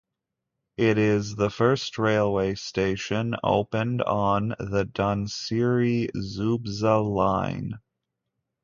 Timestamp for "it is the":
0.77-1.51